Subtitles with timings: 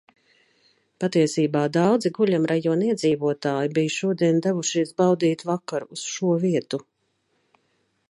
[1.03, 6.87] Patiesībā daudzi guļamrajona iedzīvotāji bija šodien devušies baudīt vakaru uz šo vietu.